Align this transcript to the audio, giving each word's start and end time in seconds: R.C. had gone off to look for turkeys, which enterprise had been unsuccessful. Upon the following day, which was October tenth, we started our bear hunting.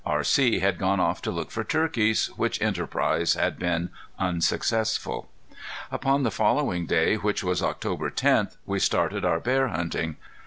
R.C. 0.03 0.61
had 0.61 0.79
gone 0.79 0.99
off 0.99 1.21
to 1.21 1.29
look 1.29 1.51
for 1.51 1.63
turkeys, 1.63 2.31
which 2.35 2.59
enterprise 2.59 3.35
had 3.35 3.59
been 3.59 3.91
unsuccessful. 4.17 5.29
Upon 5.91 6.23
the 6.23 6.31
following 6.31 6.87
day, 6.87 7.17
which 7.17 7.43
was 7.43 7.61
October 7.61 8.09
tenth, 8.09 8.57
we 8.65 8.79
started 8.79 9.23
our 9.23 9.39
bear 9.39 9.67
hunting. 9.67 10.15